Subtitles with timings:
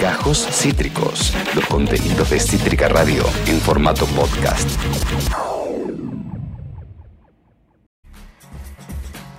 [0.00, 4.68] Gajos Cítricos, los contenidos de Cítrica Radio en formato podcast.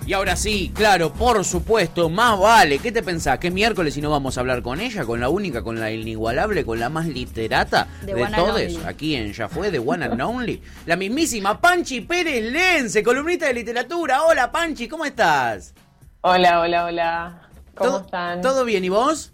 [0.06, 2.78] Y ahora sí, claro, por supuesto, más vale.
[2.78, 3.38] ¿Qué te pensás?
[3.38, 5.04] ¿Que es miércoles y no vamos a hablar con ella?
[5.04, 8.84] Con la única, con la inigualable, con la más literata The de and todos.
[8.86, 10.60] Aquí en Ya Fue, de One and Only.
[10.86, 14.24] La mismísima Panchi Pérez Lense, columnista de literatura.
[14.24, 15.72] Hola Panchi, ¿cómo estás?
[16.20, 17.40] Hola, hola, hola.
[17.74, 18.40] ¿Cómo ¿Todo- están?
[18.42, 19.30] ¿Todo bien y vos?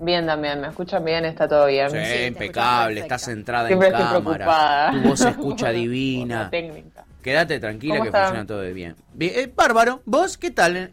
[0.00, 1.24] Bien también, ¿me escuchan bien?
[1.24, 1.90] ¿Está todo bien?
[1.90, 4.36] Sí, impecable, estás centrada Siempre en estoy cámara.
[4.36, 4.90] preocupada.
[4.92, 6.48] Tu voz se escucha divina.
[6.50, 7.04] técnica.
[7.22, 8.94] Quédate tranquila ¿Cómo que funciona todo bien.
[9.12, 10.92] bien eh, bárbaro, ¿vos qué tal?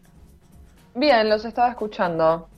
[0.95, 2.49] Bien, los estaba escuchando.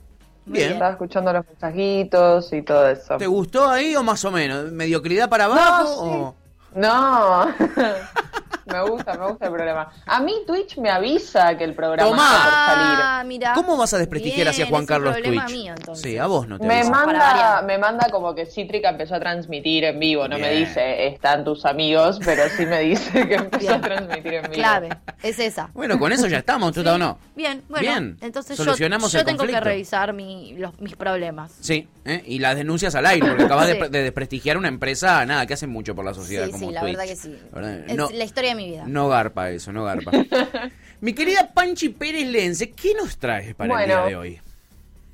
[0.46, 0.72] Bien.
[0.72, 3.18] Estaba escuchando los mensajitos y todo eso.
[3.18, 4.72] ¿Te gustó ahí o más o menos?
[4.72, 5.82] ¿Mediocridad para abajo?
[5.82, 5.94] No, sí.
[6.10, 6.34] o-
[6.74, 7.46] No,
[8.72, 9.90] me gusta, me gusta el programa.
[10.06, 12.24] A mí Twitch me avisa que el programa Tomá.
[12.26, 12.52] está por
[12.84, 12.98] salir.
[13.02, 13.52] Ah, mira.
[13.54, 15.56] ¿Cómo vas a desprestigiar Bien, hacia Juan es un Carlos problema Twitch?
[15.58, 16.02] mío, entonces.
[16.02, 16.90] sí, a vos no te Me avisa.
[16.90, 21.44] Manda, me manda como que Cítrica empezó a transmitir en vivo, no me dice están
[21.44, 24.54] tus amigos, pero sí me dice que empezó a transmitir en vivo.
[24.54, 24.88] Clave,
[25.22, 25.70] es esa.
[25.74, 27.18] Bueno, con eso ya estamos, ¿tú o no?
[27.34, 28.16] Bien, bueno, Bien.
[28.20, 29.62] entonces yo, Solucionamos yo el tengo conflicto.
[29.62, 31.52] que revisar mi, los, mis problemas.
[31.60, 32.22] Sí, ¿eh?
[32.26, 33.80] y las denuncias al aire, porque acabas de, Sí.
[33.90, 36.80] de desprestigiar una empresa, nada, que hace mucho por la sociedad Sí, como sí, la
[36.80, 36.96] Twitch.
[36.96, 37.38] verdad que sí.
[37.52, 38.84] La verdad, Es no, la historia de mi vida.
[38.86, 40.10] no garpa eso, no garpa.
[41.00, 44.40] Mi querida Panchi Pérez Lense, ¿qué nos traes para el día de hoy?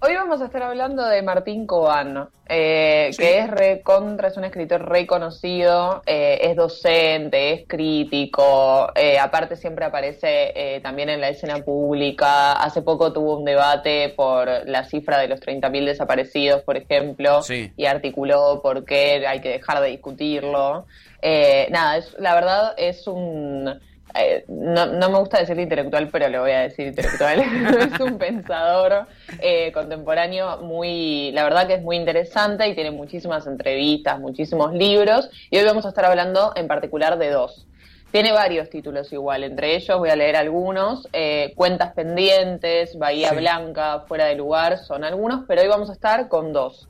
[0.01, 3.23] Hoy vamos a estar hablando de Martín Coban, eh, Sí.
[3.23, 9.87] que es recontra, es un escritor reconocido, eh, es docente, es crítico, eh, aparte siempre
[9.87, 12.53] aparece eh, también en la escena pública.
[12.53, 17.73] Hace poco tuvo un debate por la cifra de los 30.000 desaparecidos, por ejemplo, Sí.
[17.75, 20.85] y articuló por qué hay que dejar de discutirlo.
[21.23, 23.81] Eh, nada, es, la verdad es un...
[24.15, 27.41] eh, no, no me gusta decir intelectual, pero le voy a decir intelectual.
[27.95, 29.07] es un pensador
[29.41, 35.31] eh, contemporáneo muy, la verdad que es muy interesante y tiene muchísimas entrevistas, muchísimos libros.
[35.51, 37.67] Y hoy vamos a estar hablando en particular de dos.
[38.13, 41.09] Tiene varios títulos igual, entre ellos voy a leer algunos.
[41.13, 43.37] eh, Cuentas pendientes, Bahía Sí.
[43.37, 46.89] Blanca, Fuera de lugar, son algunos, pero hoy vamos a estar con dos.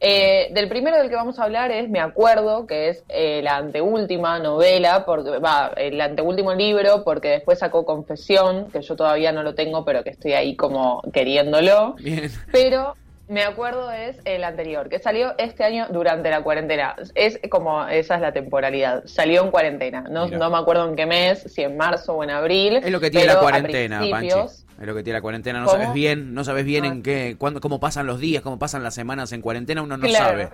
[0.00, 3.56] Eh, del primero del que vamos a hablar es Me Acuerdo, que es eh, la
[3.56, 9.42] anteúltima novela, porque va, el anteúltimo libro, porque después sacó Confesión, que yo todavía no
[9.42, 11.94] lo tengo, pero que estoy ahí como queriéndolo.
[11.98, 12.30] Bien.
[12.52, 12.94] Pero
[13.28, 16.94] Me Acuerdo es el anterior, que salió este año durante la cuarentena.
[17.16, 19.02] Es como, esa es la temporalidad.
[19.06, 20.02] Salió en cuarentena.
[20.08, 22.76] No, no me acuerdo en qué mes, si en marzo o en abril.
[22.76, 25.66] Es lo que tiene la a cuarentena, principios- Es lo que tiene la cuarentena, no
[25.66, 25.78] ¿Cómo?
[25.78, 28.94] sabes bien, no sabes bien en qué, cuándo, cómo pasan los días, cómo pasan las
[28.94, 30.26] semanas en cuarentena, uno no Claro.
[30.26, 30.50] sabe.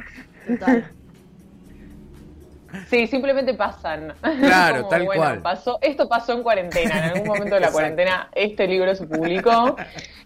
[0.58, 0.90] Total.
[2.88, 4.14] Sí, simplemente pasan.
[4.40, 5.42] Claro, tal bueno, cual.
[5.42, 6.98] Pasó, esto pasó en cuarentena.
[6.98, 9.76] En algún momento de la cuarentena este libro se publicó.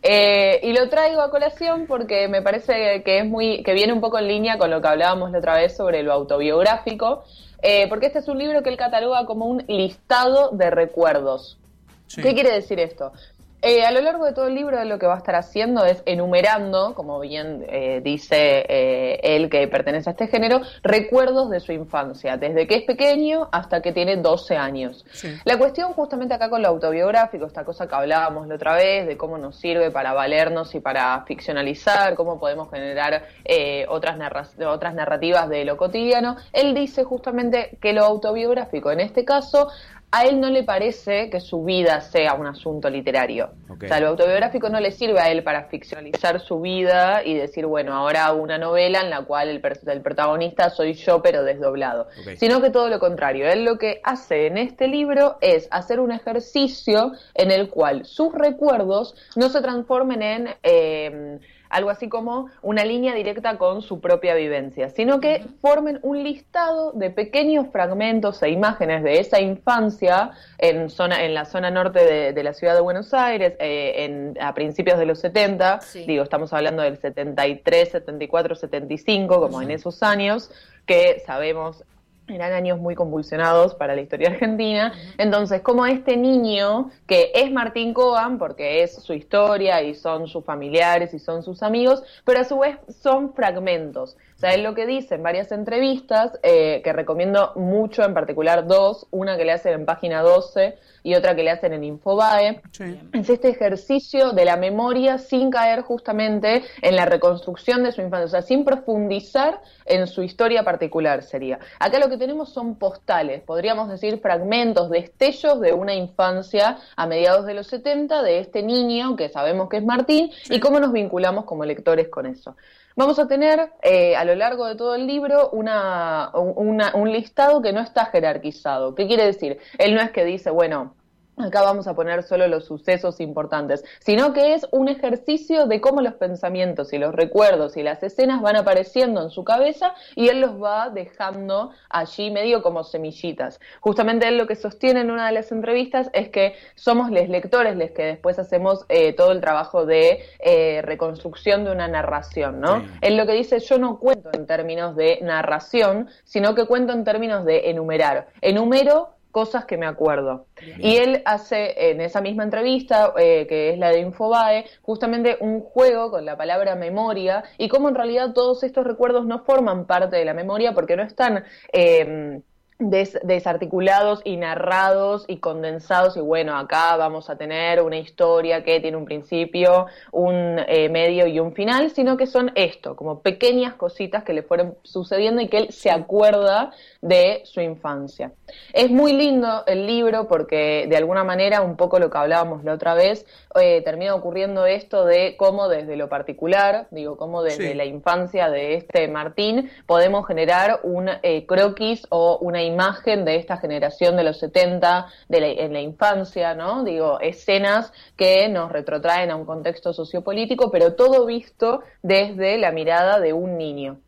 [0.03, 4.01] Eh, y lo traigo a colación porque me parece que es muy, que viene un
[4.01, 7.25] poco en línea con lo que hablábamos la otra vez sobre lo autobiográfico.
[7.63, 11.59] eh, porque este es un libro que él cataloga como un listado de recuerdos.
[12.07, 12.23] Sí.
[12.23, 13.13] ¿Qué quiere decir esto?
[13.63, 15.85] Eh, a lo largo de todo el libro él lo que va a estar haciendo
[15.85, 21.61] es enumerando, como bien eh, dice eh, él que pertenece a este género, recuerdos de
[21.61, 25.05] su infancia, desde que es pequeño hasta que tiene 12 años.
[25.13, 25.35] Sí.
[25.45, 29.17] La cuestión justamente acá con lo autobiográfico, esta cosa que hablábamos la otra vez, de
[29.17, 34.95] cómo nos sirve para valernos y para ficcionalizar, cómo podemos generar eh, otras, narra- otras
[34.95, 39.69] narrativas de lo cotidiano, él dice justamente que lo autobiográfico, en este caso,
[40.11, 43.51] a él no le parece que su vida sea un asunto literario.
[43.69, 43.85] Ok.
[43.85, 47.67] O sea, lo autobiográfico no le sirve a él para ficcionalizar su vida y decir,
[47.67, 52.09] bueno, ahora hago una novela en la cual el, el protagonista soy yo, pero desdoblado.
[52.37, 53.49] Sino que todo lo contrario.
[53.51, 58.33] Él lo que hace en este libro es hacer un ejercicio en el cual sus
[58.33, 64.35] recuerdos no se transformen en eh, algo así como una línea directa con su propia
[64.35, 70.89] vivencia, sino que formen un listado de pequeños fragmentos e imágenes de esa infancia en,
[70.91, 74.55] zona, en la zona norte de, de la ciudad de Buenos Aires, eh, en, a
[74.55, 76.05] principios de los 70, Sí.
[76.07, 80.51] digo, estamos hablando del 73, 74, 75, como en esos años,
[80.87, 81.85] que sabemos
[82.29, 84.93] eran años muy convulsionados para la historia argentina.
[85.19, 90.45] Entonces, como este niño, que es Martín Coan, porque es su historia y son sus
[90.45, 94.17] familiares y son sus amigos, pero a su vez son fragmentos.
[94.37, 98.67] O sea, él lo que dice en varias entrevistas, eh, que recomiendo mucho, en particular
[98.67, 102.61] dos, una que le hacen en página 12 y otra que le hacen en Infobae,
[102.73, 103.01] Sí.
[103.13, 108.27] es este ejercicio de la memoria sin caer justamente en la reconstrucción de su infancia,
[108.27, 111.61] o sea, sin profundizar en su historia particular sería.
[111.79, 117.07] Acá lo que que tenemos son postales, podríamos decir fragmentos, destellos de una infancia a
[117.07, 120.93] mediados de los 70 de este niño que sabemos que es Martín y cómo nos
[120.93, 122.57] vinculamos como lectores con eso.
[122.97, 127.75] Vamos a tener eh, a lo largo de todo el libro una, un listado que
[127.75, 128.95] no está jerarquizado.
[128.95, 129.59] ¿Qué quiere decir?
[129.79, 130.96] Él no es que dice, bueno,
[131.37, 136.01] acá vamos a poner solo los sucesos importantes, sino que es un ejercicio de cómo
[136.01, 140.41] los pensamientos y los recuerdos y las escenas van apareciendo en su cabeza y él
[140.41, 143.61] los va dejando allí medio como semillitas.
[143.81, 147.77] Justamente él lo que sostiene en una de las entrevistas es que somos los lectores
[147.77, 152.85] los que después hacemos eh, todo el trabajo de eh, reconstrucción de una narración, ¿no?
[153.01, 157.05] Él lo que dice, yo no cuento en términos de narración, sino que cuento en
[157.05, 158.29] términos de enumerar.
[158.41, 160.47] Enumero cosas que me acuerdo.
[160.79, 165.61] Y él hace en esa misma entrevista, eh, que es la de Infobae, justamente un
[165.61, 170.17] juego con la palabra memoria y cómo en realidad todos estos recuerdos no forman parte
[170.17, 171.45] de la memoria porque no están...
[171.71, 172.41] Eh,
[172.79, 178.99] desarticulados y narrados y condensados y bueno, acá vamos a tener una historia que tiene
[178.99, 184.25] un principio, un eh, medio y un final, sino que son esto, como pequeñas cositas
[184.25, 188.33] que le fueron sucediendo y que él se acuerda de su infancia.
[188.73, 192.75] Es muy lindo el libro porque de alguna manera, un poco lo que hablábamos la
[192.75, 193.25] otra vez,
[193.59, 198.75] eh, termina ocurriendo esto de cómo desde lo particular, digo, cómo desde la infancia de
[198.75, 204.39] este Martín podemos generar un eh, croquis o una imagen de esta generación de los
[204.39, 206.85] 70, de en la infancia, ¿no?
[206.85, 213.21] Digo, escenas que nos retrotraen a un contexto sociopolítico, pero todo visto desde la mirada
[213.21, 213.99] de un niño.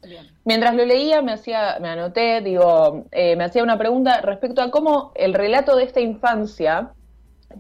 [0.44, 4.70] Mientras lo leía me hacía, me anoté, digo, eh, me hacía una pregunta respecto a
[4.70, 6.92] cómo el relato de esta infancia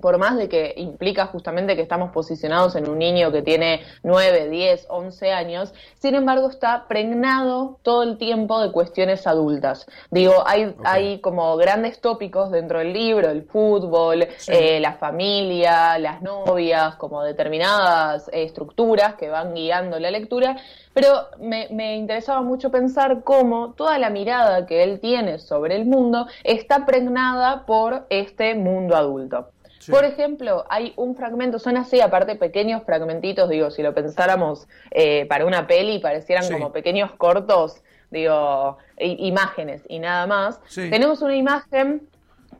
[0.00, 4.48] por más de que implica justamente que estamos posicionados en un niño que tiene 9,
[4.48, 9.86] 10, 11 años, sin embargo está pregnado todo el tiempo de cuestiones adultas.
[10.10, 16.22] Digo, hay, hay como grandes tópicos dentro del libro, el fútbol, eh, la familia, las
[16.22, 20.56] novias, como determinadas estructuras que van guiando la lectura,
[20.92, 25.86] pero me, me, interesaba mucho pensar cómo toda la mirada que él tiene sobre el
[25.86, 29.50] mundo está pregnada por este mundo adulto.
[29.90, 35.26] Por ejemplo, hay un fragmento, son así, aparte pequeños fragmentitos, digo, si lo pensáramos eh,
[35.26, 40.60] para una peli, parecieran como pequeños cortos, digo, imágenes y nada más.
[40.74, 42.08] Tenemos una imagen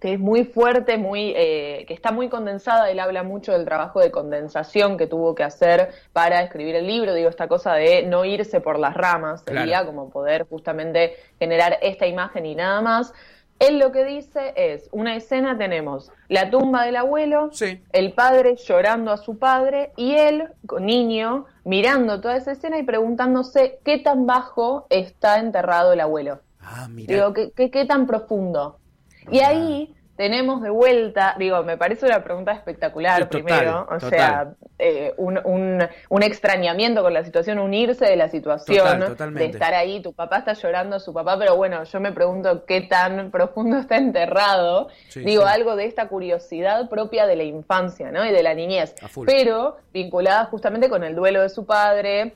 [0.01, 2.91] que es muy fuerte, muy, eh, que está muy condensada.
[2.91, 7.15] Él habla mucho del trabajo de condensación que tuvo que hacer para escribir el libro.
[7.15, 12.07] Digo, esta cosa de no irse por las ramas, sería como poder justamente generar esta
[12.07, 13.13] imagen y nada más.
[13.59, 17.51] Él lo que dice es, una escena tenemos la tumba del abuelo,
[17.93, 20.49] el padre llorando a su padre y él,
[20.81, 26.41] niño, mirando toda esa escena y preguntándose qué tan bajo está enterrado el abuelo.
[26.61, 27.15] Ah, mira.
[27.15, 28.79] Digo, ¿qué, qué, tan profundo?
[29.31, 35.15] Y ahí tenemos de vuelta, digo, me parece una pregunta espectacular primero, o sea, eh,
[35.17, 40.39] un, un, extrañamiento con la situación, unirse de la situación, de estar ahí, tu papá
[40.39, 44.89] está llorando a su papá, pero bueno, yo me pregunto qué tan profundo está enterrado,
[45.15, 48.27] digo, algo de esta curiosidad propia de la infancia, ¿no?
[48.27, 52.33] Y de la niñez, pero vinculada justamente con el duelo de su padre,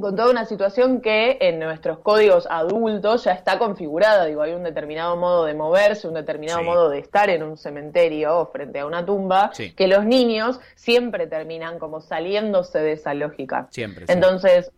[0.00, 4.26] con toda una situación que en nuestros códigos adultos ya está configurada.
[4.26, 8.38] Digo, hay un determinado modo de moverse, un determinado modo de estar en un cementerio
[8.38, 13.68] o frente a una tumba, que los niños siempre terminan como saliéndose de esa lógica.
[13.70, 14.04] Siempre.
[14.08, 14.70] Entonces,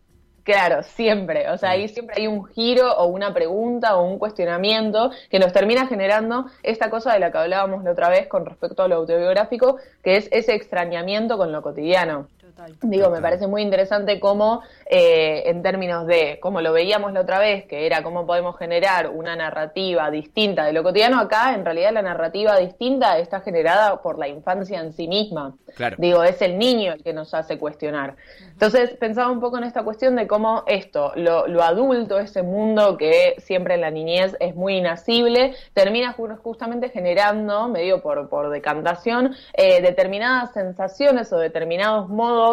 [0.46, 1.50] Claro, siempre.
[1.50, 5.52] O sea, ahí siempre hay un giro o una pregunta o un cuestionamiento que nos
[5.52, 8.94] termina generando esta cosa de la que hablábamos la otra vez con respecto a lo
[8.94, 12.29] autobiográfico, que es ese extrañamiento con lo cotidiano.
[12.81, 17.39] Digo, me parece muy interesante cómo, eh, en términos de, como lo veíamos la otra
[17.39, 21.93] vez, que era cómo podemos generar una narrativa distinta de lo cotidiano, acá en realidad
[21.93, 25.55] la narrativa distinta está generada por la infancia en sí misma.
[25.98, 28.17] Digo, es el niño el que nos hace cuestionar.
[28.53, 32.96] Entonces, pensaba un poco en esta cuestión de cómo esto, lo, lo adulto, ese mundo
[32.96, 39.34] que siempre en la niñez es muy inacible, termina justamente generando, medio por, por decantación,
[39.53, 42.45] eh, determinadas sensaciones o determinados modos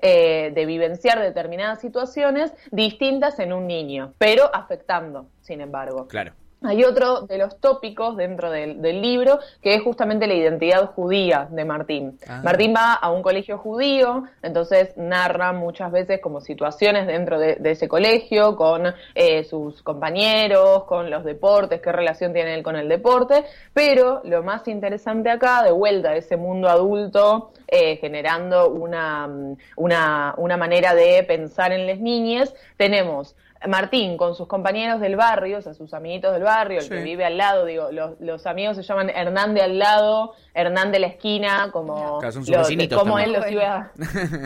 [0.00, 6.06] eh, de vivenciar determinadas situaciones distintas en un niño, pero afectando, sin embargo.
[6.08, 6.32] Claro.
[6.62, 11.64] Hay otro de los tópicos dentro del, libro que es justamente la identidad judía de
[11.64, 12.18] Martín.
[12.28, 12.42] Ah.
[12.44, 17.88] Martín va a un colegio judío, entonces narra muchas veces como situaciones dentro de, ese
[17.88, 23.44] colegio, con eh, sus compañeros, con los deportes, qué relación tiene él con el deporte,
[23.72, 29.30] pero lo más interesante acá, de vuelta a ese mundo adulto, eh, generando una,
[29.76, 33.34] una, una manera de pensar en las niñas, tenemos
[33.68, 36.90] Martín con sus compañeros del barrio, o sea, sus amiguitos del barrio, el Sí.
[36.90, 40.90] que vive al lado, digo, los, los amigos se llaman Hernán de al lado, Hernán
[40.92, 43.34] de la esquina, como Claro, son sus lo- vecinitos cómo también.
[43.36, 43.92] él los iba,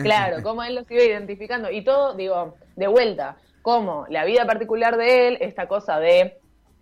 [0.03, 4.97] claro, cómo él los iba identificando y todo, digo, de vuelta, como la vida particular
[4.97, 6.37] de él, esta cosa de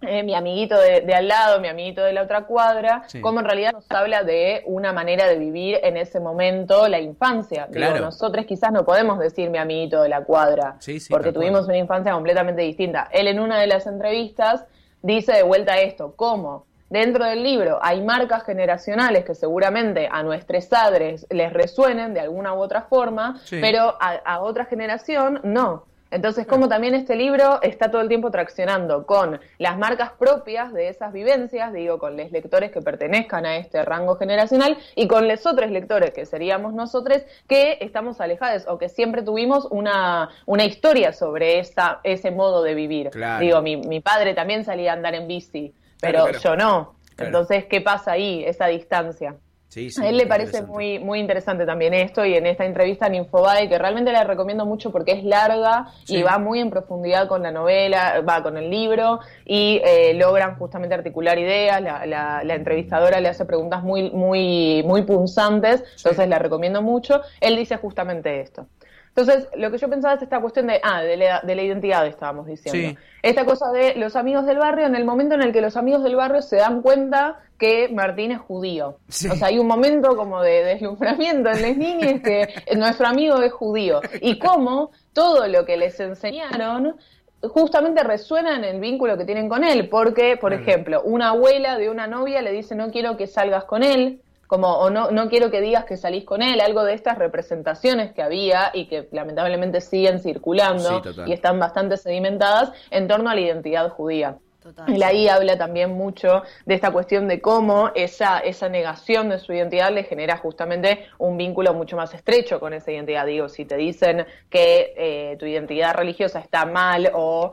[0.07, 3.22] eh, mi amiguito de, de al lado, mi amiguito de la otra cuadra, Sí.
[3.22, 7.67] como en realidad nos habla de una manera de vivir en ese momento la infancia.
[7.69, 8.05] Digo, Claro.
[8.05, 11.77] nosotros quizás no podemos decir mi amiguito de la cuadra, Sí, sí, porque tuvimos una
[11.77, 13.07] infancia completamente distinta.
[13.12, 14.65] Él en una de las entrevistas
[15.01, 16.65] dice de vuelta esto, ¿cómo?
[16.89, 22.53] Dentro del libro hay marcas generacionales que seguramente a nuestros padres les resuenen de alguna
[22.53, 25.86] u otra forma, pero a, a otra generación no.
[26.13, 30.89] Entonces, como también este libro está todo el tiempo traccionando con las marcas propias de
[30.89, 35.46] esas vivencias, digo, con los lectores que pertenezcan a este rango generacional y con los
[35.48, 41.13] otros lectores, que seríamos nosotros, que estamos alejados o que siempre tuvimos una, una historia
[41.13, 43.10] sobre esa, ese modo de vivir.
[43.10, 43.43] Claro.
[43.43, 46.43] Digo, mi, mi padre también salía a andar en bici, pero Claro, claro.
[46.43, 46.96] yo no.
[47.17, 48.43] Entonces, ¿qué pasa ahí?
[48.46, 49.36] Esa distancia.
[49.74, 53.08] Sí, sí, A él le parece muy, muy interesante también esto y en esta entrevista
[53.08, 56.18] en Infobae, que realmente la recomiendo mucho porque es larga Sí.
[56.18, 60.58] y va muy en profundidad con la novela, va con el libro y eh, logran
[60.60, 61.82] justamente articular ideas.
[61.82, 67.22] La, la- la entrevistadora le hace preguntas muy, muy, muy punzantes, entonces la recomiendo mucho.
[67.42, 68.68] Él dice justamente esto.
[69.15, 72.08] Entonces, lo que yo pensaba es esta cuestión de, ah, de la, de la identidad
[72.08, 72.89] estábamos diciendo.
[72.89, 72.98] Sí.
[73.22, 76.03] Esta cosa de los amigos del barrio, en el momento en el que los amigos
[76.03, 78.98] del barrio se dan cuenta que Martín es judío.
[79.10, 79.29] Sí.
[79.29, 83.53] O sea, hay un momento como de deslumbramiento en las niñas que nuestro amigo es
[83.53, 84.01] judío.
[84.20, 86.96] Y cómo todo lo que les enseñaron
[87.43, 89.89] justamente resuena en el vínculo que tienen con él.
[89.89, 93.84] Porque, por ejemplo, una abuela de una novia le dice no quiero que salgas con
[93.84, 94.23] él.
[94.53, 98.13] Como, o no, no quiero que digas que salís con él, algo de estas representaciones
[98.13, 103.33] que había y que lamentablemente siguen circulando Sí, y están bastante sedimentadas en torno a
[103.33, 104.38] la identidad judía.
[104.63, 104.91] Total.
[104.93, 109.51] Él ahí habla también mucho de esta cuestión de cómo esa, esa negación de su
[109.53, 113.25] identidad le genera justamente un vínculo mucho más estrecho con esa identidad.
[113.25, 117.51] Digo, si te dicen que eh, tu identidad religiosa está mal o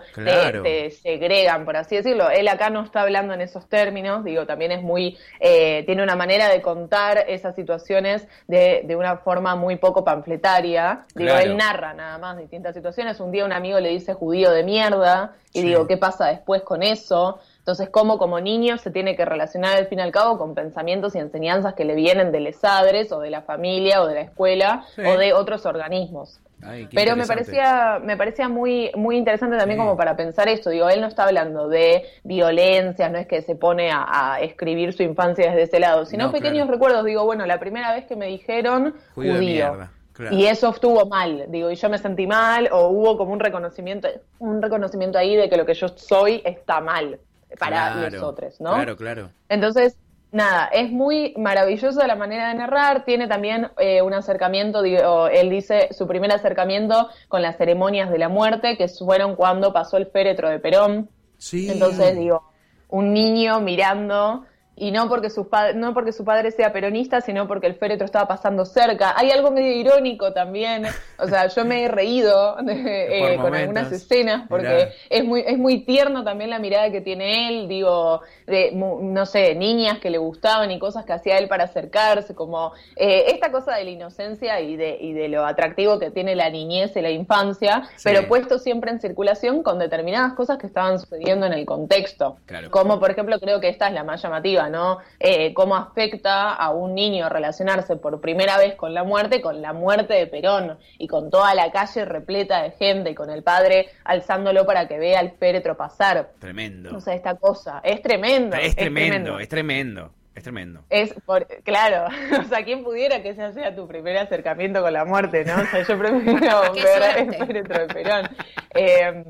[0.62, 4.70] te- segregan, por así decirlo, él acá no está hablando en esos términos, digo, también
[4.72, 9.76] es muy, eh, tiene una manera de contar esas situaciones de, de una forma muy
[9.76, 11.06] poco panfletaria.
[11.14, 11.44] Digo, Claro.
[11.50, 13.18] él narra nada más distintas situaciones.
[13.20, 15.66] Un día un amigo le dice judío de mierda y Sí.
[15.66, 17.40] digo, ¿qué pasa después con eso?
[17.58, 21.14] Entonces, cómo como niño se tiene que relacionar al fin y al cabo con pensamientos
[21.14, 24.20] y enseñanzas que le vienen de les padres o de la familia o de la
[24.22, 25.02] escuela Sí.
[25.04, 26.40] o de otros organismos.
[26.62, 29.84] Ay, Pero me parecía, me parecía muy, muy interesante también Sí.
[29.84, 30.68] como para pensar esto.
[30.70, 34.04] Digo, él no está hablando de violencia, no es que se pone a,
[34.34, 36.72] a escribir su infancia desde ese lado, sino No, pequeños claro.
[36.72, 37.04] recuerdos.
[37.04, 39.88] Digo, bueno, la primera vez que me dijeron Judío judío.
[40.20, 40.36] Claro.
[40.36, 44.08] Y eso estuvo mal, digo, y yo me sentí mal, o hubo como un reconocimiento,
[44.38, 47.18] un reconocimiento ahí de que lo que yo soy está mal
[47.58, 48.74] para Claro, los otros, ¿no?
[48.74, 49.30] Claro, claro.
[49.48, 49.96] Entonces,
[50.32, 53.04] nada, es muy maravillosa la manera de narrar.
[53.04, 58.18] Tiene también eh, un acercamiento, digo, él dice su primer acercamiento con las ceremonias de
[58.18, 61.08] la muerte, que fueron cuando pasó el féretro de Perón.
[61.38, 61.70] Sí.
[61.70, 62.42] Entonces, digo,
[62.88, 64.44] un niño mirando.
[64.76, 68.06] Y no porque, su pa- no porque su padre sea peronista, sino porque el féretro
[68.06, 69.12] estaba pasando cerca.
[69.14, 70.86] Hay algo medio irónico también.
[71.18, 74.88] O sea, yo me he reído de- eh, con algunas escenas porque Mirá.
[75.10, 79.54] es muy, es muy tierno también la mirada que tiene él, digo, de, no sé,
[79.54, 83.74] niñas que le gustaban y cosas que hacía él para acercarse, como eh, esta cosa
[83.74, 87.10] de la inocencia y de, y de lo atractivo que tiene la niñez y la
[87.10, 88.04] infancia, Sí.
[88.04, 92.38] pero puesto siempre en circulación con determinadas cosas que estaban sucediendo en el contexto.
[92.46, 92.70] Claro.
[92.70, 94.98] Como por ejemplo, creo que esta es la más llamativa, ¿no?
[95.18, 99.72] Eh, cómo afecta a un niño relacionarse por primera vez con la muerte, con la
[99.72, 103.88] muerte de Perón y con toda la calle repleta de gente y con el padre
[104.04, 106.30] alzándolo para que vea el féretro pasar.
[106.38, 106.96] Tremendo.
[106.96, 107.80] O sea, esta cosa.
[107.84, 108.56] Es tremendo.
[108.56, 110.84] es tremendo, es tremendo, es tremendo.
[110.88, 112.08] Es por, claro,
[112.40, 115.54] o sea, ¿quién pudiera que ese sea tu primer acercamiento con la muerte, no?
[115.54, 118.28] O sea, yo prefiero Qué ver el féretro de Perón.
[118.74, 119.24] Eh,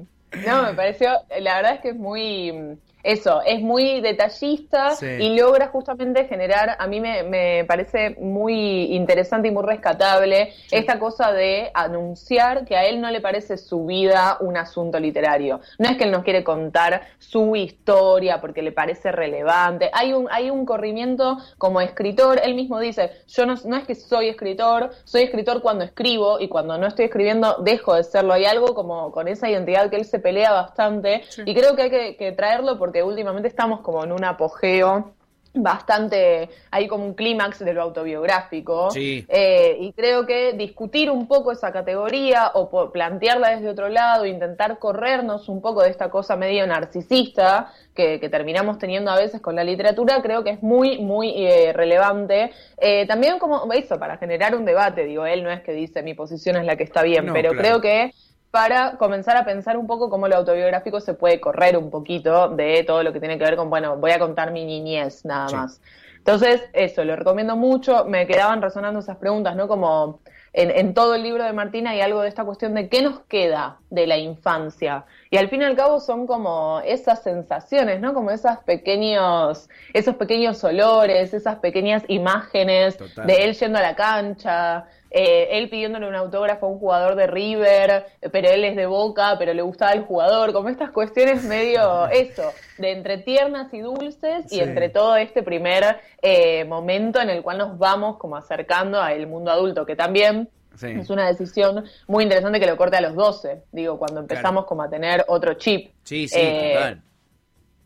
[0.47, 5.07] no, me pareció, la verdad es que es muy, eso, es muy detallista Sí.
[5.07, 10.99] y logra justamente generar, a mí me, me parece muy interesante y muy rescatable esta
[10.99, 15.61] cosa de anunciar que a él no le parece su vida un asunto literario.
[15.79, 19.91] No es que él nos quiere contar su historia porque le parece relevante.
[19.93, 23.95] Hay un, hay un corrimiento como escritor, él mismo dice, yo no, no es que
[23.95, 28.33] soy escritor, soy escritor cuando escribo y cuando no estoy escribiendo dejo de serlo.
[28.33, 31.91] Hay algo como con esa identidad que él se pelea bastante y creo que hay
[31.91, 35.13] que, que traerlo porque últimamente estamos como en un apogeo
[35.55, 38.91] bastante, hay como un clímax de lo autobiográfico.
[38.91, 39.25] Sí.
[39.29, 44.81] Eh, y creo que discutir un poco esa categoría o plantearla desde otro lado, intentar
[44.81, 49.55] corrernos un poco de esta cosa medio narcisista que, que terminamos teniendo a veces con
[49.55, 52.51] la literatura, creo que es muy, muy eh, relevante.
[52.77, 56.15] Eh, también como eso, para generar un debate, digo, él no es que dice mi
[56.15, 57.63] posición es la que está bien, No, pero claro.
[57.63, 58.15] creo que
[58.51, 62.83] para comenzar a pensar un poco cómo lo autobiográfico se puede correr un poquito de
[62.85, 65.55] todo lo que tiene que ver con, bueno, voy a contar mi niñez nada Sí.
[65.57, 65.81] más.
[66.19, 68.05] Entonces, eso, lo recomiendo mucho.
[68.05, 69.69] Me quedaban resonando esas preguntas, ¿no?
[69.69, 70.21] Como
[70.53, 73.21] en, en todo el libro de Martina hay algo de esta cuestión de qué nos
[73.21, 75.07] queda de la infancia.
[75.33, 78.15] Y al fin y al cabo son como esas sensaciones, ¿no?
[78.15, 83.29] Como esos pequeños, esos pequeños olores, esas pequeñas imágenes Total.
[83.29, 87.29] de él yendo a la cancha, eh, él pidiéndole un autógrafo a un jugador de
[87.29, 92.09] River, pero él es de Boca, pero le gustaba el jugador, como estas cuestiones medio
[92.13, 94.57] eso, de entre tiernas y dulces Sí.
[94.57, 99.29] y entre todo este primer eh, momento en el cual nos vamos como acercando al
[99.29, 100.87] mundo adulto, que también Sí.
[100.89, 104.83] es una decisión muy interesante que lo corte a los 12, digo, cuando empezamos como
[104.83, 105.91] a tener otro chip.
[106.05, 107.03] Sí, sí, Eh, total.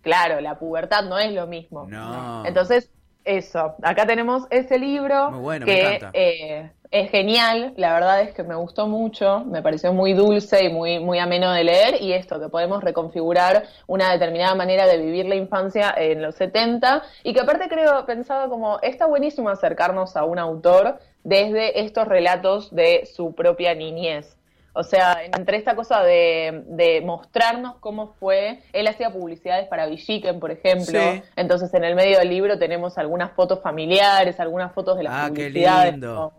[0.02, 1.86] Claro, la pubertad no es lo mismo.
[1.88, 2.44] No.
[2.46, 2.90] Entonces,
[3.24, 6.10] eso, acá tenemos ese libro Muy bueno, me que encanta.
[6.12, 10.72] eh, es genial, la verdad es que me gustó mucho, me pareció muy dulce y
[10.72, 15.26] muy, muy ameno de leer y esto, que podemos reconfigurar una determinada manera de vivir
[15.26, 20.24] la infancia en los 70 y que aparte creo, pensaba como, está buenísimo acercarnos a
[20.24, 24.36] un autor desde estos relatos de su propia niñez.
[24.76, 30.38] O sea, entre esta cosa de, de mostrarnos cómo fue, él hacía publicidades para Villiquen,
[30.38, 31.22] por ejemplo, Sí.
[31.34, 35.30] entonces en el medio del libro tenemos algunas fotos familiares, algunas fotos de las Ah,
[35.34, 36.32] qué lindo.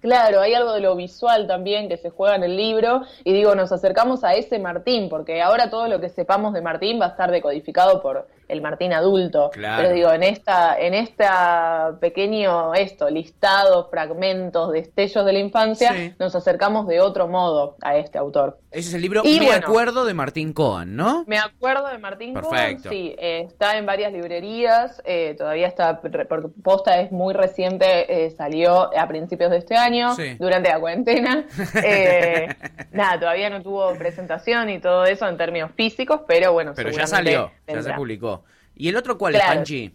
[0.00, 3.54] Claro, hay algo de lo visual también que se juega en el libro y digo,
[3.54, 7.08] nos acercamos a ese Martín, porque ahora todo lo que sepamos de Martín va a
[7.08, 9.50] estar decodificado por el Martín adulto.
[9.52, 9.82] Claro.
[9.82, 16.14] Pero digo, en esta, en esta pequeño esto, listado, fragmentos, destellos de la infancia, Sí.
[16.18, 18.58] nos acercamos de otro modo a este autor.
[18.70, 19.66] Ese es el libro Y Me bueno.
[19.66, 21.24] acuerdo de Martín Cohen, ¿no?
[21.26, 22.90] Me acuerdo de Martín Cohen, Perfecto.
[22.90, 28.30] sí, eh, está en varias librerías, eh, todavía está, porque posta es muy reciente, eh,
[28.30, 30.34] salió a principios de este año, Sí.
[30.38, 31.46] durante la cuarentena.
[31.84, 32.48] Eh,
[32.92, 37.06] nada, todavía no tuvo presentación y todo eso en términos físicos, pero bueno, Pero ya
[37.06, 38.35] salió, ya se publicó.
[38.76, 39.50] ¿Y el otro cuál Claro.
[39.52, 39.94] es, Panchi?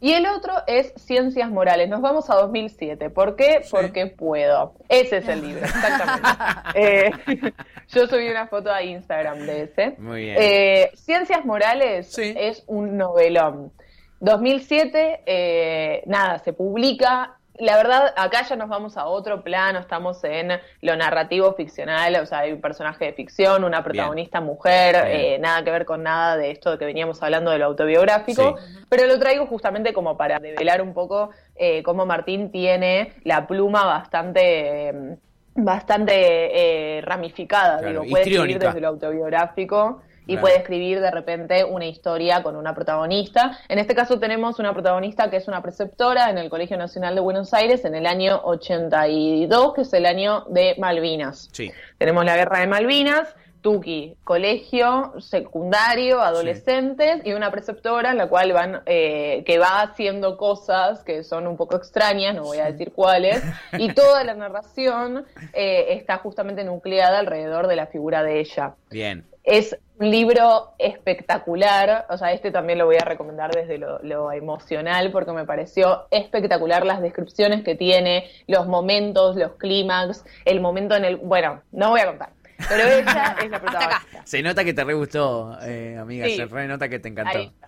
[0.00, 1.88] Y el otro es Ciencias Morales.
[1.88, 3.10] Nos vamos a 2007.
[3.10, 3.62] ¿Por qué?
[3.64, 3.68] Sí.
[3.72, 4.74] Porque puedo.
[4.88, 6.28] Ese es el libro, exactamente.
[6.74, 7.10] Eh,
[7.88, 9.96] yo subí una foto a Instagram de ese.
[9.98, 10.36] Muy bien.
[10.38, 12.32] Eh, Ciencias Morales Sí.
[12.36, 13.72] es un novelón.
[14.20, 17.37] 2007, eh, nada, se publica.
[17.60, 22.26] La verdad, acá ya nos vamos a otro plano, estamos en lo narrativo ficcional, o
[22.26, 25.20] sea, hay un personaje de ficción, una protagonista mujer, Bien.
[25.20, 28.56] eh, nada que ver con nada de esto de que veníamos hablando de lo autobiográfico,
[28.58, 28.84] Sí.
[28.88, 33.84] pero lo traigo justamente como para develar un poco eh, cómo Martín tiene la pluma
[33.84, 35.16] bastante, eh,
[35.56, 40.42] bastante eh, ramificada, Claro, digo, puede escribir desde lo autobiográfico y Claro.
[40.42, 43.58] puede escribir de repente una historia con una protagonista.
[43.68, 47.22] En este caso tenemos una protagonista que es una preceptora en el Colegio Nacional de
[47.22, 51.48] Buenos Aires en el año 82, que es el año de Malvinas.
[51.52, 51.72] Sí.
[51.96, 58.52] Tenemos la guerra de Malvinas, Tuki, colegio, secundario, adolescentes y una preceptora en la cual
[58.52, 62.92] van, eh, que va haciendo cosas que son un poco extrañas, no voy a decir
[62.92, 68.74] cuáles, y toda la narración eh, está justamente nucleada alrededor de la figura de ella.
[68.90, 69.24] Bien.
[69.48, 74.30] Es un libro espectacular, o sea, este también lo voy a recomendar desde lo, lo
[74.30, 80.96] emocional porque me pareció espectacular las descripciones que tiene, los momentos, los clímax, el momento
[80.96, 81.16] en el...
[81.16, 82.30] Bueno, no voy a contar,
[82.68, 84.22] pero ella es la protagonista.
[84.24, 86.26] Se nota que te re gustó, eh, amiga.
[86.26, 86.36] Sí.
[86.36, 87.38] Se re nota que te encantó.
[87.38, 87.67] Ahí está.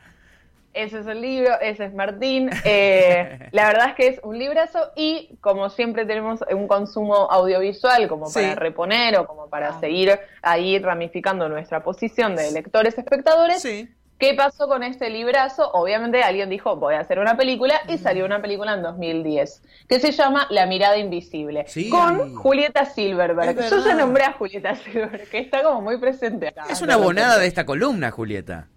[0.72, 2.48] Ese es el libro, ese es Martín.
[2.64, 8.06] Eh, la verdad es que es un librazo y como siempre tenemos un consumo audiovisual
[8.08, 8.54] como para Sí.
[8.54, 9.80] reponer o como para Ah.
[9.80, 13.60] seguir ahí ramificando nuestra posición de lectores espectadores.
[13.62, 13.88] Sí.
[14.18, 15.70] ¿Qué pasó con este librazo?
[15.72, 19.98] Obviamente alguien dijo, voy a hacer una película, y salió una película en 2010, que
[19.98, 21.88] se llama La mirada invisible, Sí.
[21.88, 23.58] con Julieta Silverberg.
[23.70, 26.64] Yo ya nombré a Julieta Silverberg, que está como muy presente acá.
[26.68, 28.68] Es una abonada de esta columna, Julieta.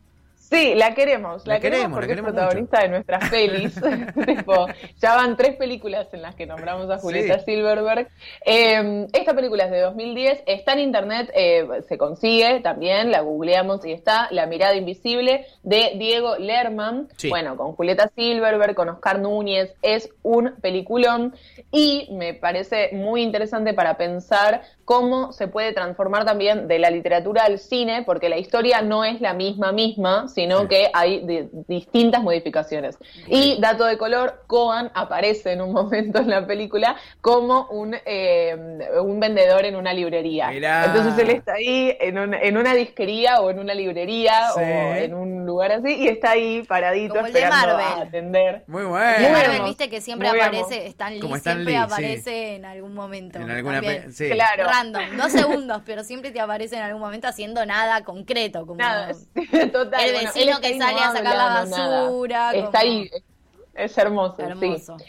[0.54, 3.74] Sí, la queremos, la, La queremos, queremos, la porque queremos es protagonista de nuestras pelis.
[4.26, 7.46] tipo, ya van tres películas en las que nombramos a Julieta Sí.
[7.46, 8.08] Silverberg.
[8.46, 13.84] Eh, esta película es de 2010, está en internet, eh, se consigue también, la googleamos
[13.86, 17.08] y está, La mirada invisible de Diego Lerman.
[17.18, 17.30] Sí.
[17.30, 21.34] Bueno, con Julieta Silverberg, con Oscar Núñez, es un peliculón
[21.72, 27.46] y me parece muy interesante para pensar cómo se puede transformar también de la literatura
[27.46, 30.68] al cine, porque la historia no es la misma misma, sino sino Sí.
[30.68, 32.98] que hay di- distintas modificaciones.
[33.28, 38.56] Y dato de color, Coan aparece en un momento en la película como un, eh,
[39.02, 40.50] un vendedor en una librería.
[40.50, 40.86] Mirá.
[40.86, 44.60] Entonces él está ahí en, un- en una disquería o en una librería Sí.
[44.60, 48.00] o en un lugar así y está ahí paradito Como el de esperando Marvel.
[48.00, 48.64] a atender.
[48.68, 49.30] Muy Y bueno.
[49.32, 50.90] Marvel, viste que siempre muy aparece, hermoso.
[50.90, 53.40] Stan Lee Como Stan siempre Lee, aparece en algún momento.
[53.40, 53.82] En alguna.
[53.82, 54.64] Claro.
[54.66, 58.66] Random, dos segundos, pero siempre te aparece en algún momento haciendo nada concreto.
[58.66, 60.02] Como Nada, sí, total.
[60.04, 63.10] El Bueno, vecino que sale no a sacar la basura, como- Está ahí,
[63.74, 64.38] es hermoso.
[64.60, 65.06] sí.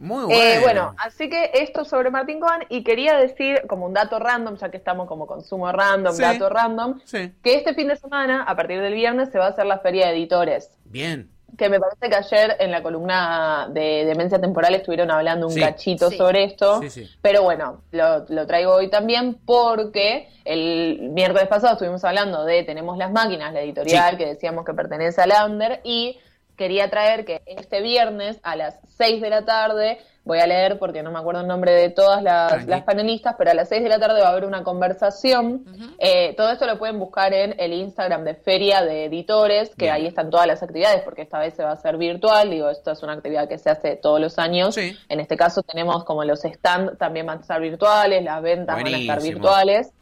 [0.00, 0.40] Muy bueno.
[0.40, 4.54] Eh, bueno, así que esto sobre Martín Cohen y quería decir como un dato random,
[4.56, 6.22] ya que estamos como consumo random, Sí.
[6.22, 7.32] dato random, Sí.
[7.42, 10.06] que este fin de semana, a partir del viernes, se va a hacer la feria
[10.06, 10.70] de editores.
[10.84, 11.28] Bien.
[11.58, 15.60] Que me parece que ayer en la columna de Demencia Temporal estuvieron hablando un Sí.
[15.60, 16.16] cachito Sí.
[16.16, 16.80] sobre esto.
[16.82, 17.10] Sí, sí.
[17.20, 22.96] Pero bueno, lo, lo traigo hoy también porque el miércoles pasado estuvimos hablando de Tenemos
[22.96, 24.16] las máquinas, la editorial Sí.
[24.18, 26.18] que decíamos que pertenece a Lander, y
[26.58, 31.02] quería traer que este viernes a las 6 de la tarde, voy a leer porque
[31.02, 33.98] no me acuerdo el nombre de todas las, panelistas, pero a las 6 de la
[33.98, 35.64] tarde va a haber una conversación.
[35.98, 39.94] Eh, todo esto lo pueden buscar en el Instagram de Feria de Editores, que Bien.
[39.94, 42.50] ahí están todas las actividades, porque esta vez se va a hacer virtual.
[42.50, 44.74] Digo, esto es una actividad que se hace todos los años.
[44.74, 44.94] Sí.
[45.08, 48.86] En este caso tenemos como los stands también van a estar virtuales, las ventas van
[48.86, 49.40] a estar Buenísimo.
[49.40, 49.92] virtuales.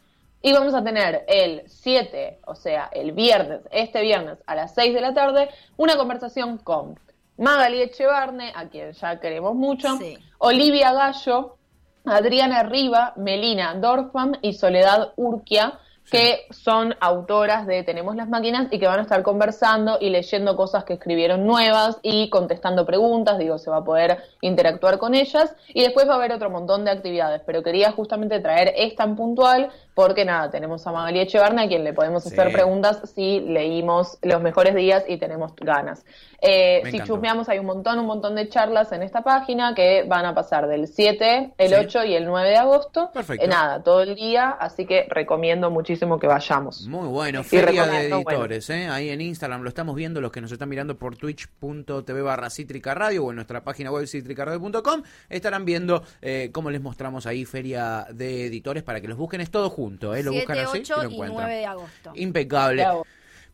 [0.42, 4.94] Y vamos a tener el 7, o sea, el viernes, este viernes a las 6
[4.94, 6.98] de la tarde, una conversación con
[7.38, 10.18] Magali Echevarne, a quien ya queremos mucho, Sí.
[10.38, 11.56] Olivia Gallo,
[12.04, 18.78] Adriana Riva, Melina Dorfman y Soledad Urquia, que son autoras de Tenemos las máquinas y
[18.78, 23.58] que van a estar conversando y leyendo cosas que escribieron nuevas y contestando preguntas, digo,
[23.58, 26.90] se va a poder interactuar con ellas y después va a haber otro montón de
[26.92, 31.68] actividades, pero quería justamente traer esta en puntual porque nada, tenemos a Magali Echevarne a
[31.68, 32.28] quien le podemos Sí.
[32.32, 36.04] hacer preguntas si leímos los mejores días y tenemos ganas.
[36.42, 37.14] Eh, si encantó.
[37.14, 40.66] chusmeamos hay un montón, un montón de charlas en esta página que van a pasar
[40.68, 41.74] del 7, el Sí.
[41.74, 43.10] 8 y el 9 de agosto.
[43.12, 43.42] Perfecto.
[43.42, 46.86] Eh, nada, todo el día, así que recomiendo muchísimo que vayamos.
[46.86, 48.88] Muy bueno, Feria de Editores, ¿eh?
[48.88, 52.94] ahí en Instagram lo estamos viendo, los que nos están mirando por twitch.tv barra cítrica
[52.94, 58.06] radio o en nuestra página web cítricaradio.com estarán viendo eh, cómo les mostramos ahí Feria
[58.12, 60.22] de Editores para que los busquen, es todo junto, ¿eh?
[60.22, 61.42] lo 7, buscan así 8 y lo y encuentran.
[61.46, 62.12] 9 de agosto.
[62.14, 62.82] Impecable.
[62.82, 63.06] Bravo.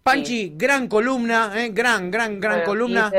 [0.02, 1.70] Panchi, gran columna, ¿eh?
[1.72, 3.12] gran, gran, gran Bueno, columna.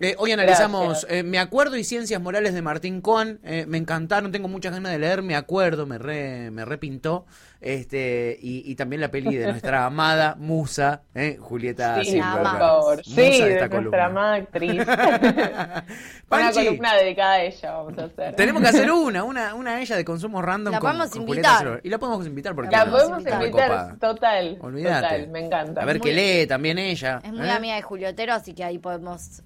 [0.00, 3.38] Eh, hoy analizamos eh, Me acuerdo y Ciencias Morales de Martín Coan.
[3.44, 7.26] eh, me encantaron, tengo muchas ganas de leer Me acuerdo, me, re, me repintó.
[7.60, 12.36] Este, y, y también la peli de nuestra amada musa, eh, Julieta Sí, Silva.
[12.42, 13.04] por favor.
[13.04, 14.04] Sí, de nuestra columna.
[14.04, 14.82] amada actriz.
[16.30, 18.34] Una columna dedicada a ella vamos a hacer.
[18.36, 20.72] tenemos que hacer una, una, una a ella de consumo random.
[20.72, 21.80] La con- podemos con invitar.
[21.84, 23.96] Y la podemos invitar porque La no, podemos invitar, recopada.
[24.00, 24.58] total.
[24.60, 25.06] Olvídate.
[25.06, 25.82] Total, me encanta.
[25.82, 27.20] A ver Muy- qué lee también ella.
[27.24, 27.50] Es muy ¿eh?
[27.52, 29.42] amiga de Julio Otero, así que ahí podemos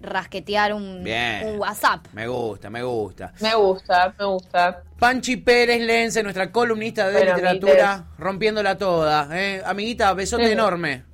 [0.00, 1.46] rasquetear un, Bien.
[1.48, 2.06] un WhatsApp.
[2.12, 3.32] Me gusta, me gusta.
[3.40, 4.82] Me gusta, me gusta.
[4.98, 9.28] Panchi Pérez Lense, nuestra columnista de Bueno, literatura, rompiéndola toda.
[9.32, 9.62] ¿eh?
[9.64, 10.52] Amiguita, besote Sí.
[10.52, 11.04] enorme.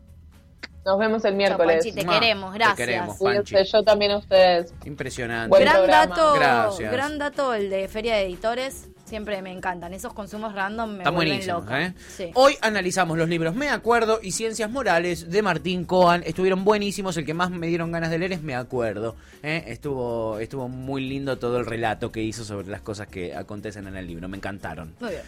[0.85, 1.77] Nos vemos el miércoles.
[1.77, 2.77] Panchi, te queremos, te gracias.
[2.77, 3.17] queremos.
[3.19, 3.71] Cuídense, Panchi.
[3.73, 4.75] yo también a ustedes.
[4.85, 5.49] Impresionante.
[5.49, 6.07] Buen gran programa.
[6.07, 6.93] dato, Gracias.
[6.93, 8.89] gran dato el de Feria de Editores.
[9.13, 9.93] Siempre me encantan.
[9.93, 11.65] Esos consumos random me Están vuelven buenísimos.
[11.65, 11.83] loca.
[11.83, 11.95] ¿eh?
[12.17, 12.31] Sí.
[12.33, 16.23] Hoy analizamos los libros Me Acuerdo y Ciencias Morales de Martín Coan.
[16.25, 17.15] Estuvieron buenísimos.
[17.19, 19.15] El que más me dieron ganas de leer es Me Acuerdo.
[19.43, 19.65] ¿eh?
[19.67, 23.99] Estuvo, estuvo muy lindo todo el relato que hizo sobre las cosas que acontecen en
[23.99, 24.29] el libro.
[24.31, 24.95] Me encantaron.
[24.99, 25.23] Muy bien.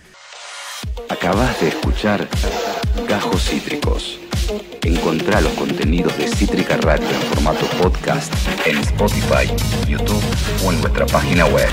[1.10, 2.26] Acabas de escuchar
[3.06, 4.18] Gajos Cítricos.
[4.80, 8.32] Encontrá los contenidos de Cítrica Radio en formato podcast
[8.66, 9.46] en Spotify,
[9.86, 10.24] YouTube
[10.66, 11.68] o en nuestra página web.